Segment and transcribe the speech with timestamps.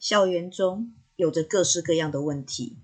[0.00, 2.78] 校园中有着各式各样的问题，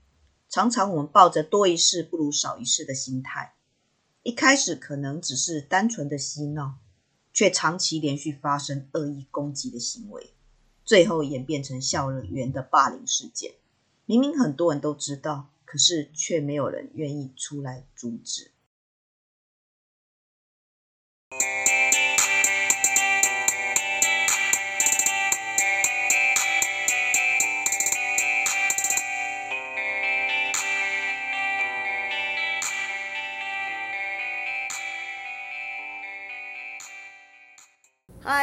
[0.50, 3.54] 常常我们抱着多一事不如少一事的心态，
[4.22, 6.74] 一开始可能只是单纯的嬉闹，
[7.32, 10.34] 却长期连续发生恶意攻击的行为，
[10.84, 13.54] 最后演变成校园的霸凌事件。
[14.04, 18.50] 明明很多人都知道，可是却没有人愿意出来阻止。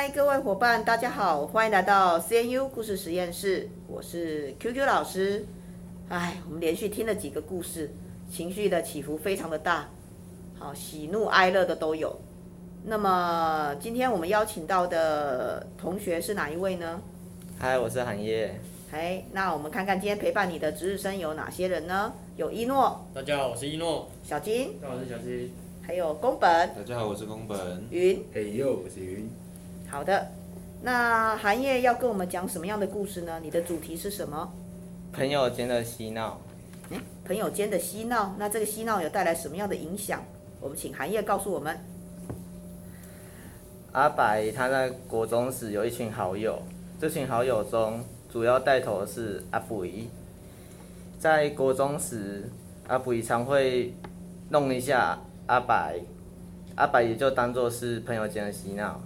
[0.04, 5.46] 嗨，各位伙伴，大家好，欢迎来到 CNU 故事实验室，我是 QQ 老师。
[6.10, 7.90] 哎，我们连续听了几个故事，
[8.30, 9.90] 情绪的起伏非常的大，
[10.60, 12.14] 好，喜怒哀乐的都有。
[12.84, 17.02] 那么今天我们邀请到的同学是哪一位呢？
[17.58, 18.60] 嗨，我是韩叶。
[18.92, 22.12] 嗨，那我们看看今天陪伴你的值日生有哪些人呢？
[22.36, 23.08] 有一诺。
[23.14, 24.12] 大家好，我是一诺。
[24.22, 24.78] 小金。
[24.82, 25.50] 大家好，我是小金。
[25.82, 26.70] 还有宫本。
[26.76, 27.58] 大家好，我是宫本。
[27.90, 28.22] 云。
[28.34, 29.30] 嘿呦，我是云。
[29.94, 30.28] 好的，
[30.82, 33.40] 那韩叶要跟我们讲什么样的故事呢？
[33.44, 34.52] 你的主题是什么？
[35.14, 36.42] 朋友间的嬉闹。
[36.90, 40.24] 嗯，朋友间的嬉闹，那这个嬉闹有带来什么样的影响？
[40.60, 41.78] 我们请韩叶告诉我们。
[43.92, 46.60] 阿白他在国中时有一群好友，
[47.00, 50.10] 这群好友中主要带头的是阿布依。
[51.20, 52.50] 在国中时，
[52.88, 53.94] 阿布依常会
[54.50, 56.00] 弄一下阿白，
[56.78, 59.00] 阿白也就当做是朋友间的嬉闹。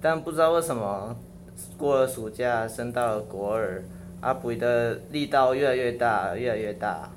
[0.00, 1.16] 但不知道为什么，
[1.76, 3.82] 过了暑假升到了国二，
[4.20, 7.10] 阿布的力道越来越大，越来越大。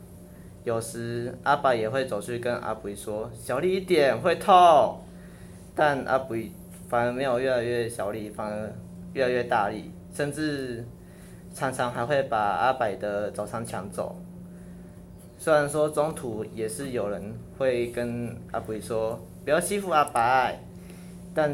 [0.63, 4.99] 有时阿白也会走去跟阿布说：“小力一点，会痛。”
[5.73, 6.35] 但阿布
[6.89, 8.73] 反而没有越来越小力，反而
[9.13, 10.85] 越来越大力，甚至
[11.53, 14.15] 常常还会把阿白的早餐抢走。
[15.37, 20.59] 虽然说中途也是有人会跟阿布说：“不要欺负阿白。”
[21.33, 21.49] 但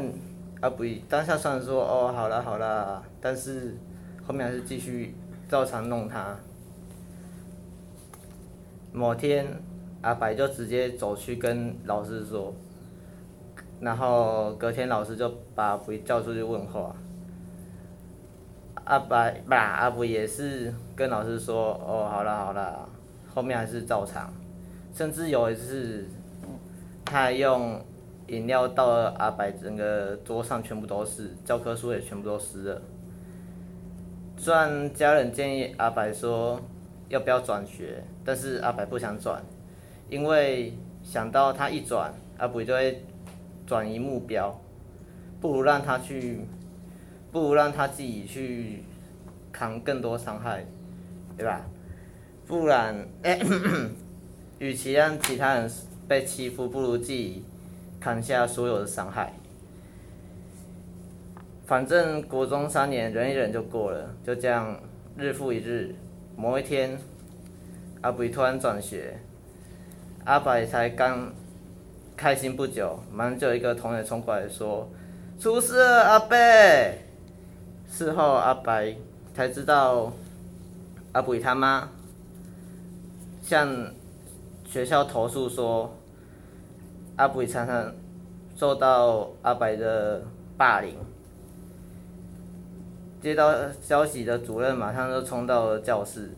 [0.66, 3.76] 阿布依当下虽然说：“哦，好了好了。”但是
[4.26, 5.14] 后面还是继续
[5.48, 6.36] 照常弄他。
[8.92, 9.46] 某天，
[10.02, 12.52] 阿白就直接走去跟老师说。
[13.78, 16.96] 然后隔天老师就把阿布依叫出去问话，
[18.82, 22.88] 阿白吧，阿布依也是跟老师说，哦，好了好了，
[23.32, 24.32] 后面还是照常，
[24.92, 26.08] 甚至有一次，
[27.04, 27.80] 他还用
[28.28, 32.82] 饮料倒了阿白整个桌上全部都是，教科书也全部都湿了。
[34.36, 36.60] 虽然家人建议阿白说
[37.08, 39.42] 要不要转学，但是阿白不想转，
[40.08, 40.72] 因为
[41.02, 43.02] 想到他一转，阿布就会。
[43.66, 44.56] 转移目标，
[45.40, 46.46] 不如让他去，
[47.32, 48.84] 不如让他自己去
[49.50, 50.64] 扛更多伤害，
[51.36, 51.66] 对吧？
[52.46, 53.40] 不然，欸、
[54.60, 55.68] 与其让其他人
[56.06, 57.42] 被欺负，不如自己
[58.00, 59.32] 扛下所有的伤害。
[61.66, 64.78] 反正国中三年忍一忍就过了，就这样
[65.16, 65.94] 日复一日。
[66.36, 66.98] 某一天，
[68.02, 69.18] 阿布突然转学，
[70.24, 71.32] 阿白才刚。
[72.18, 74.88] 开心不久，马上就有一个同学冲过来说
[75.38, 76.34] ：“出事了，阿伯！”
[77.86, 78.96] 事后阿白
[79.34, 80.10] 才知道，
[81.12, 81.90] 阿布他妈
[83.42, 83.92] 向
[84.64, 85.94] 学校投诉说，
[87.16, 87.92] 阿布依常常
[88.54, 90.22] 受到阿白的
[90.56, 90.94] 霸凌。
[93.20, 96.30] 接到消息的主任马上就冲到了教室，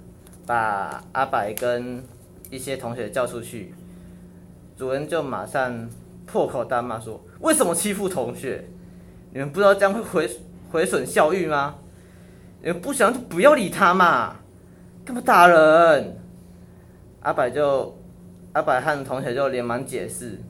[0.46, 2.02] 把阿白跟
[2.50, 3.74] 一些同学叫出去。
[4.76, 5.90] 主任就马上
[6.24, 8.64] 破口大骂说：“为什么欺负同学？
[9.32, 10.30] 你们不知道这样会毁
[10.70, 11.74] 毁损校誉吗？
[12.62, 14.36] 你们不想就不要理他嘛，
[15.04, 16.16] 干嘛打人？”
[17.20, 17.98] 阿白就
[18.52, 20.40] 阿白和同学就连忙解释，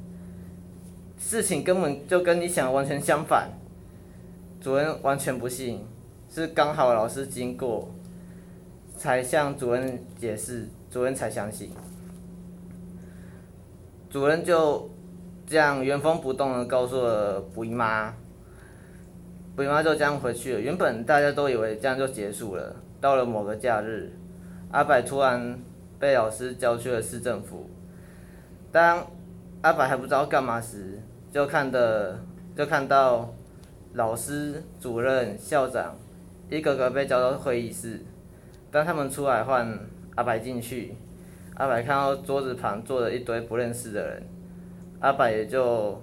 [1.18, 3.50] 事情根本就跟你想的完全相反。
[4.60, 5.84] 主任完全不信，
[6.28, 7.88] 是刚好老师经过，
[8.96, 11.70] 才向主任解释，主任才相信。
[14.10, 14.90] 主任就
[15.46, 18.14] 这样原封不动的告诉了布依妈，
[19.54, 20.60] 布依妈就这样回去了。
[20.60, 22.74] 原本大家都以为这样就结束了。
[23.00, 24.12] 到了某个假日，
[24.72, 25.56] 阿柏突然
[26.00, 27.70] 被老师叫去了市政府。
[28.72, 29.06] 当
[29.62, 31.00] 阿白还不知道干嘛时，
[31.32, 32.18] 就看的
[32.56, 33.32] 就看到
[33.94, 35.96] 老师、主任、校长
[36.48, 38.00] 一个个被叫到会议室。
[38.70, 39.78] 当他们出来换
[40.14, 40.94] 阿白进去。
[41.54, 44.22] 阿白看到桌子旁坐着一堆不认识的人，
[45.00, 46.00] 阿白也就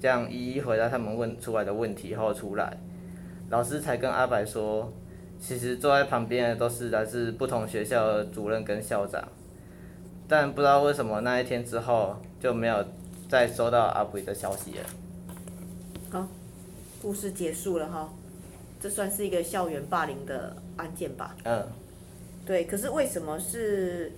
[0.00, 2.76] 这样一一回答他们问出来的问题后出来，
[3.48, 4.92] 老师才跟阿白说，
[5.38, 9.22] 其实坐在旁边的都是来自不同学校的主任跟校长，
[10.28, 12.84] 但不知道为什么那一天之后就没有
[13.28, 14.86] 再收到阿布的消息了。
[16.10, 16.26] 好，
[17.00, 18.08] 故事结束了哈，
[18.80, 21.36] 这算是一个校园霸凌的案件吧？
[21.44, 21.66] 嗯，
[22.44, 22.64] 对。
[22.64, 24.12] 可是为什么是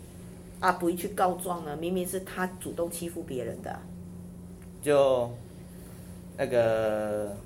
[0.61, 1.77] 阿布去告状呢？
[1.77, 3.81] 明明是他主动欺负别人的啊。
[4.81, 5.31] 就
[6.37, 7.37] 那个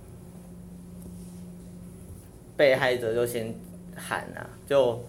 [2.56, 3.54] 被害者就先
[3.96, 5.02] 喊啊，就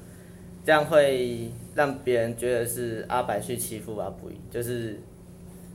[0.65, 4.99] 这样会让别人觉得是阿白去欺负阿布，就是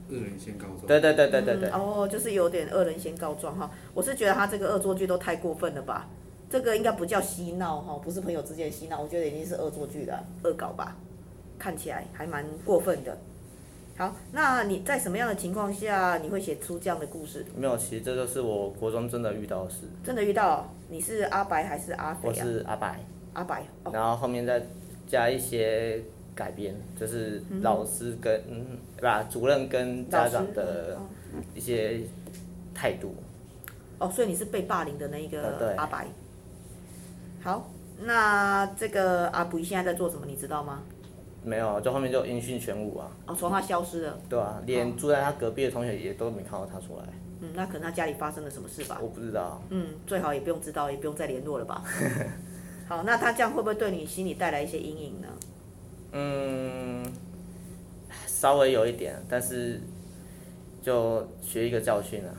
[0.09, 0.87] 恶人先告状。
[0.87, 1.69] 对对对对对对。
[1.71, 3.71] 嗯、哦，就是有点恶人先告状哈。
[3.93, 6.09] 我是觉得他这个恶作剧都太过分了吧？
[6.51, 10.97] 这个应该不叫嬉闹哈，不是朋友之间嬉闹，我觉得已经是恶作剧了恶搞吧，
[11.59, 13.19] 看起来还蛮过分的。
[13.99, 17.45] 好，那你在什么样的情况下你会写出这样的故事？
[17.55, 19.81] 没有，其实这就是我国中真的遇到的事。
[20.03, 20.73] 真的遇到？
[20.89, 22.33] 你是阿白还是阿肥啊？
[22.33, 22.99] 我是阿白。
[23.35, 23.63] 阿白。
[23.85, 24.63] 哦、然后后面再
[25.07, 26.03] 加一些
[26.35, 30.99] 改编，就是老师跟嗯，把、嗯、主任跟家长的
[31.55, 32.01] 一些
[32.75, 33.15] 态度。
[33.99, 36.07] 哦，所以你是被霸凌的那一个阿白。
[36.07, 37.71] 嗯、好，
[38.03, 40.27] 那这个阿布现在在做什么？
[40.27, 40.83] 你知道吗？
[41.45, 43.11] 没有，就后面就音讯全无啊。
[43.27, 44.19] 哦，从他消失了。
[44.29, 47.05] 对啊，连住在他隔壁的同学也都没看到他出来。
[47.41, 48.99] 嗯，那可能他家里发生了什么事吧？
[49.01, 49.63] 我不知道。
[49.71, 51.83] 嗯，最好也不用知道，也不用再联络了吧。
[52.89, 55.29] 好，那他这样会不会对你心里带来一些阴影呢？
[56.13, 57.05] 嗯，
[58.27, 59.81] 稍微有一点，但是
[60.81, 62.33] 就学一个教训啊。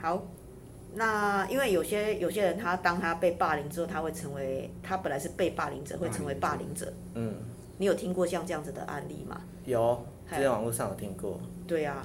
[0.00, 0.22] 好。
[0.92, 6.92] 那因为有些有些人，他当他被霸凌之后，他会成为他本来是被霸凌者，会成为霸凌者。
[7.14, 7.32] 嗯。
[7.78, 9.40] 你有听过像这样子的案例吗？
[9.64, 11.40] 有，在网络上有听过。
[11.64, 12.04] 对啊，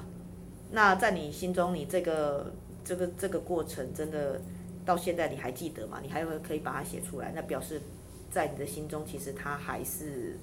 [0.72, 2.54] 那在你心中，你这个
[2.84, 4.40] 这个这个过程，真的
[4.86, 6.00] 到现在你还记得吗？
[6.02, 7.32] 你还会可以把它写出来？
[7.36, 7.82] 那表示
[8.30, 10.38] 在你的心中，其实它还是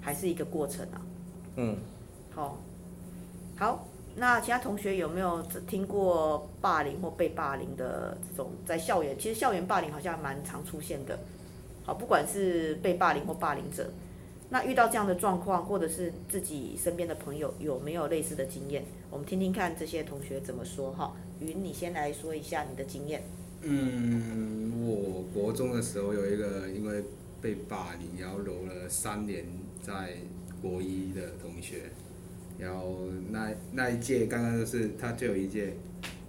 [0.00, 1.00] 还是一个过程啊。
[1.56, 1.76] 嗯。
[2.34, 2.58] 好，
[3.56, 3.86] 好。
[4.16, 9.16] 那其他同学有没有听过霸凌或被霸凌的这种在校园？
[9.16, 11.16] 其实校园霸凌好像蛮常出现的。
[11.84, 13.88] 好，不管是被霸凌或霸凌者，
[14.50, 18.84] 那遇到这样的状况，或者是自己身边的朋友有没有类似的经验？
[19.08, 21.14] 我们听听看这些同学怎么说哈。
[21.38, 23.22] 云，你先来说一下你的经验。
[23.62, 27.02] 嗯，我国中的时候有一个因为
[27.40, 29.44] 被霸凌，然后留了三年
[29.82, 30.14] 在
[30.62, 31.90] 国一的同学。
[32.58, 35.74] 然后那那一届刚刚就是他最后一届，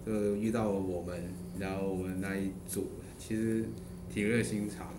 [0.05, 1.19] 就遇到了我们，
[1.57, 2.87] 然后我们那一组
[3.17, 3.65] 其实
[4.13, 4.93] 挺热心肠，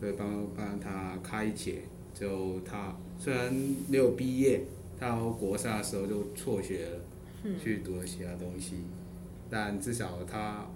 [0.00, 1.82] 所以帮帮他开解。
[2.14, 3.54] 就他虽然
[3.88, 4.62] 没有毕业，
[4.98, 7.00] 他到国三的时候就辍学了，
[7.62, 8.76] 去读了其他东西，
[9.50, 10.66] 但至少他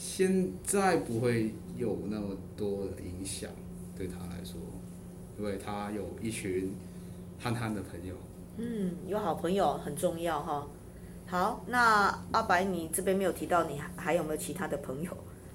[0.00, 3.50] 现在不会有那么多的影响
[3.94, 4.58] 对他来说，
[5.38, 6.74] 因为他有一群
[7.38, 8.14] 憨憨的朋友。
[8.56, 10.66] 嗯，有好朋友很重要哈。
[11.26, 15.10] 好，那阿白，你这边没有提到，你还还有没有其他的朋友？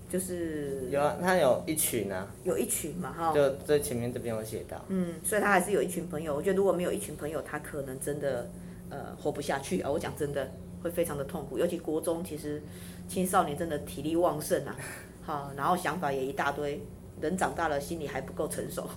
[0.08, 3.34] 就是有啊，他有一群啊，有一群嘛哈。
[3.34, 4.80] 就在前面这边有写到。
[4.90, 6.36] 嗯，所以他还是有一群朋友。
[6.36, 8.48] 我觉得如果没有一群朋友，他可能真的
[8.92, 9.90] 呃活不下去啊。
[9.90, 10.52] 我讲真的，
[10.86, 11.58] 会非常的痛苦。
[11.58, 12.62] 尤其国中，其实
[13.08, 14.76] 青少年真的体力旺盛啊，
[15.24, 16.80] 好，然后想法也一大堆，
[17.20, 18.88] 人长大了，心里还不够成熟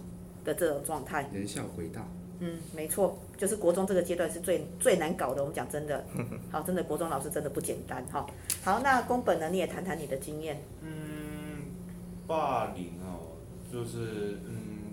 [0.45, 1.31] 的这种状态。
[1.33, 2.07] 人小鬼大。
[2.41, 5.41] 嗯，没错，就是国中这个阶段是最最难搞的。
[5.41, 6.05] 我们讲真的，
[6.53, 8.27] 好，真的国中老师真的不简单哈。
[8.63, 9.49] 好，那宫本呢？
[9.49, 10.63] 你也谈谈你的经验。
[10.83, 11.73] 嗯，
[12.27, 13.39] 霸凌哦，
[13.73, 14.93] 就是嗯，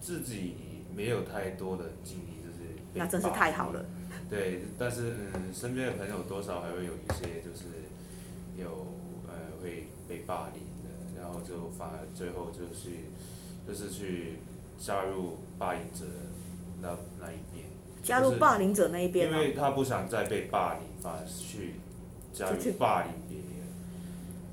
[0.00, 0.54] 自己
[0.94, 3.84] 没有太多的经历，就是那真是太好了。
[4.28, 7.66] 对，但是嗯，身边的朋友多少还会有一些就是
[8.56, 8.86] 有
[9.26, 12.90] 呃会被霸凌的，然后就反而最后就是
[13.66, 14.38] 就是去
[14.78, 16.04] 加入霸凌者。
[16.82, 17.66] 那那一边，
[18.02, 21.74] 加入霸凌者那一边，因为他不想再被霸凌，反而去
[22.32, 23.68] 加入霸凌别人，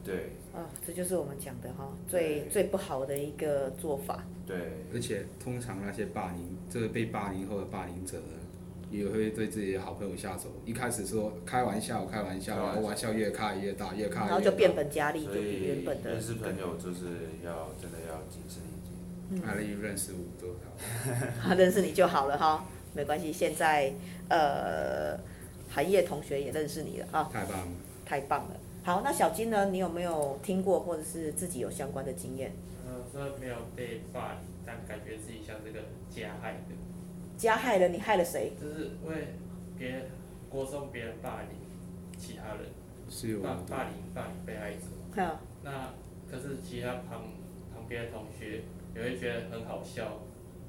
[0.04, 0.34] 对。
[0.54, 4.26] 啊，这就是我们讲的哈，最最不好的一个做法。
[4.46, 4.58] 对，
[4.94, 8.36] 而且通常那些霸凌，这个被霸凌后的霸凌者呢，
[8.89, 10.50] 也会对自己的好朋友下手。
[10.65, 16.12] 一开始说开玩笑，开玩笑，然后玩笑越开越大，越开越大，然后就变本加厉，就比原本的。
[16.12, 17.06] 认识朋友就是
[17.44, 19.41] 要真的要谨慎一点。
[19.46, 21.27] 他已经认识我多少？
[21.44, 23.34] 他认识你就好了哈，没关系。
[23.34, 23.94] 现在
[24.29, 25.17] 呃，
[25.70, 27.67] 韩叶同学也认识你了啊，太棒了，
[28.06, 28.56] 太棒了。
[28.84, 29.65] 好，那小金呢？
[29.65, 32.53] 你有没有听过或者是自己有相关的经验？
[32.86, 35.79] 呃，虽然没有被霸凌，但感觉自己像这个
[36.10, 36.75] 加害的。
[37.38, 37.88] 加害了？
[37.89, 38.51] 你害了谁？
[38.60, 39.36] 就是为
[39.77, 40.06] 别人
[40.50, 41.58] 国中别人霸凌
[42.17, 42.65] 其他人，
[43.08, 44.82] 是有霸霸凌霸凌被害者。
[45.15, 45.94] 好，那
[46.29, 47.24] 可是其他旁
[47.74, 48.63] 旁边的同学
[48.96, 50.20] 也会觉得很好笑，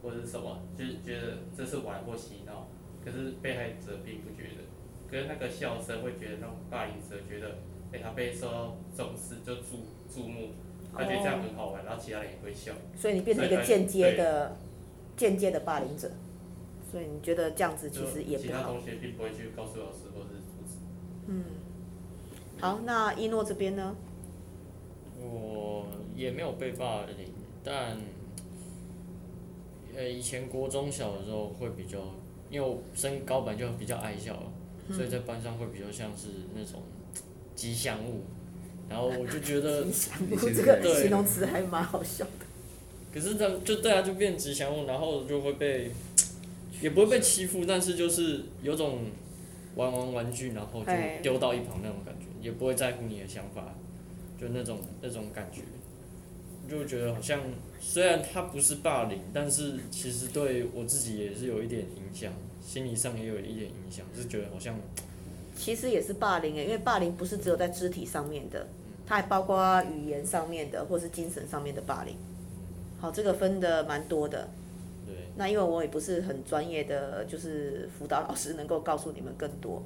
[0.02, 2.68] 或者是什么，就是觉得这是玩或嬉闹，
[3.04, 4.62] 可是被害者并不觉得，
[5.10, 7.48] 可是那个笑声会觉得那种霸凌者觉得，
[7.92, 10.50] 哎、欸，他被受到重视就注注目，
[10.92, 12.72] 他觉得这样很好玩，然后其他人也会笑。
[12.94, 14.56] 所以你变成一个间接的
[15.16, 16.10] 间接的霸凌者，
[16.90, 18.46] 所以你觉得这样子其实也不好。
[18.46, 20.76] 其他同学并不会去告诉老师或者是阻止。
[21.26, 21.44] 嗯。
[22.60, 23.94] 好，那一诺这边呢？
[25.20, 27.32] 我也没有被霸凌，
[27.64, 27.96] 但，
[29.96, 31.98] 呃，以前国中小的时候会比较，
[32.50, 34.40] 因为我身高本就比较矮小，
[34.88, 36.82] 嗯、所以在班上会比较像是那种
[37.54, 38.22] 吉祥物，
[38.88, 42.46] 然后我就觉得 吉祥物这个形容词还蛮好笑的。
[43.12, 45.90] 可是这样就对啊，就变吉祥物，然后就会被，
[46.80, 49.06] 也不会被欺负，但是就是有种
[49.76, 50.92] 玩玩玩具，然后就
[51.22, 52.26] 丢到一旁那种感觉。
[52.40, 53.74] 也不会在乎你的想法，
[54.40, 55.62] 就那种那种感觉，
[56.70, 57.40] 就觉得好像
[57.80, 62.32] 虽然他不是霸凌，但是其实对我自己也是有一点影响，
[62.64, 64.76] 心理上也有一点影响，就是觉得好像
[65.56, 68.68] 其实也是霸凌诶，因为霸凌不是只有在肢体上面的，
[69.04, 72.14] 它还包括语言上面的或是精神上面的霸凌。
[73.00, 74.48] 好，这个分的蛮多的。
[75.08, 75.16] 对。
[75.36, 79.82] 那因为我也不是很专业的，就是辅导老师，能够告诉你们更多。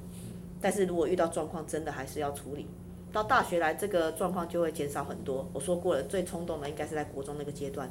[0.61, 2.67] 但是如果遇到状况，真的还是要处理。
[3.11, 5.47] 到大学来，这个状况就会减少很多。
[5.53, 7.87] 我说过了，最冲动的应该是在国中那个阶段，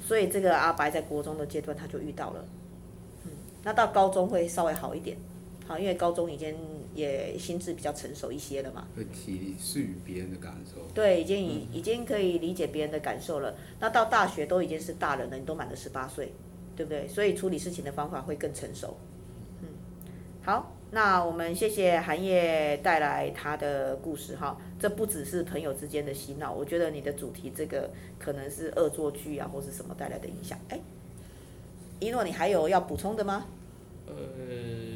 [0.00, 2.44] 所以这个阿白在国中的阶段他就遇到了。
[3.24, 3.30] 嗯，
[3.64, 5.16] 那到高中会稍微好一点，
[5.66, 6.54] 好，因为高中已经
[6.94, 8.86] 也心智比较成熟一些了嘛。
[8.94, 10.82] 会体恤别人的感受。
[10.92, 13.54] 对，已经已已经可以理解别人的感受了。
[13.80, 16.34] 那到大学都已经是大人了，你都满了十八岁，
[16.76, 17.08] 对不对？
[17.08, 18.96] 所以处理事情的方法会更成熟。
[19.62, 19.68] 嗯，
[20.42, 20.72] 好。
[20.92, 27.90] 那我们谢谢韩叶带来他的故事哈，这不只是朋友之间的洗脑，我觉得你的主题这个
[28.20, 30.56] 可能是恶作剧啊，或是什么带来的影响。
[30.68, 30.78] 哎，
[31.98, 33.46] 一诺，你还有要补充的吗？
[34.06, 34.14] 呃，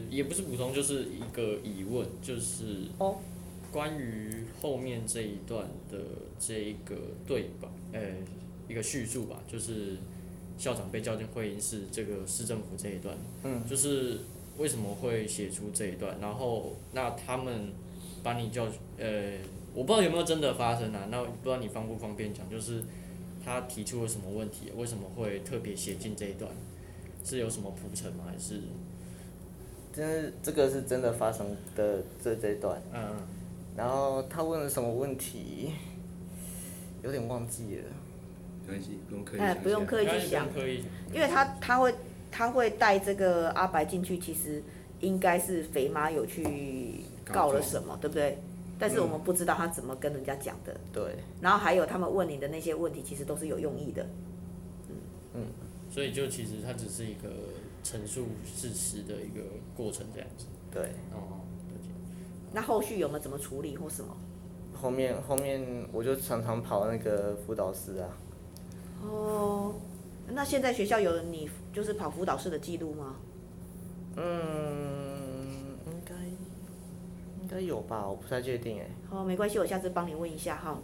[0.08, 3.16] 也不是补充，就是一个疑问，就是哦，
[3.72, 5.98] 关于后面这一段的
[6.38, 6.94] 这一个
[7.26, 8.00] 对白，呃，
[8.68, 9.96] 一个叙述吧，就是
[10.60, 14.20] 校长被叫进会议室，这个市政府这一段，嗯，就是。
[14.58, 16.14] 为什么会写出这一段？
[16.20, 17.72] 然后那他们
[18.22, 18.66] 把你叫
[18.98, 19.38] 呃，
[19.72, 21.08] 我不知道有没有真的发生啊？
[21.10, 22.46] 那不知道你方不方便讲？
[22.50, 22.84] 就是
[23.42, 24.70] 他提出了什么问题？
[24.76, 26.50] 为什么会特别写进这一段？
[27.24, 28.24] 是有什么铺陈吗？
[28.30, 28.60] 还是？
[29.94, 32.82] 真的这个是真的发生的这这一段。
[32.92, 33.16] 嗯。
[33.74, 35.70] 然后他问了什么问题？
[37.02, 37.84] 有点忘记了。
[38.70, 39.40] 没关系，不用刻意。
[39.40, 40.46] 哎，不用刻意去想，
[41.12, 41.94] 因为他他会。
[42.32, 44.62] 他会带这个阿白进去，其实
[45.00, 48.38] 应该是肥妈有去告了什么，对不对？
[48.78, 50.72] 但是我们不知道他怎么跟人家讲的。
[50.92, 51.16] 对。
[51.40, 54.06] 然后还有他们问你的那些问题，其实都是有用意的。
[54.88, 54.94] 嗯
[55.34, 55.46] 嗯。
[55.90, 57.28] 所以就其实他只是一个
[57.82, 59.42] 陈述事实的一个
[59.76, 60.46] 过程，这样子。
[60.70, 60.82] 对。
[61.12, 61.40] 哦。
[62.52, 64.16] 那后续有没有怎么处理或什么？
[64.72, 65.60] 后面后面
[65.90, 68.08] 我就常常跑那个辅导室啊。
[69.02, 69.74] 哦。
[70.32, 73.16] 那现在学校有你就是跑辅导室的记录吗？
[74.16, 74.22] 嗯，
[75.86, 76.14] 应该
[77.42, 78.86] 应该有吧，我不太确定哎。
[79.10, 80.78] 哦，没关系，我下次帮你问一下哈。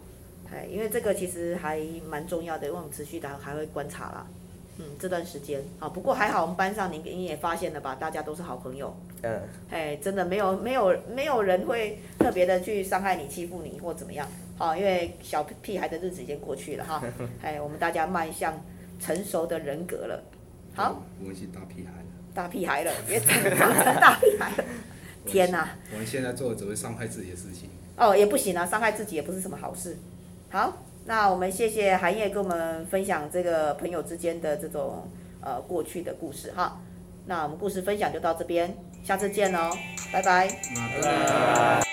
[0.49, 4.27] 哎，因为这个其实还蛮重要的，因为我们持续的还会观察啦。
[4.77, 8.95] 嗯，这段时间啊，不过还好，我们班上你你也发现了吧，大家都是好朋友。
[9.23, 9.41] 嗯。
[9.69, 14.27] 哎，真的没有没有没有人会特别的去伤害你、欺负你或怎么样。
[14.57, 17.03] 好，因为小屁孩的日子已经过去了哈。
[17.41, 18.53] 哎，我们大家迈向。
[18.99, 20.23] 成熟的人格了，
[20.73, 21.03] 好。
[21.21, 22.05] 我们是大屁孩了。
[22.33, 23.55] 大屁孩了，别长成
[23.99, 24.63] 大屁孩了。
[25.23, 25.69] 天哪！
[25.93, 27.69] 我们现在做的只会伤害自己的事情。
[27.95, 29.95] 哦，也不行啊，伤害自己也不是什么好事。
[30.49, 35.09] 好，那我们谢谢韩叶跟我们分享这个朋友之间的这种
[35.41, 36.81] 呃过去的故事哈。
[37.25, 39.71] 那我们故事分享就到这边，下次见哦，
[40.11, 40.47] 拜拜。
[40.75, 41.86] 拜拜。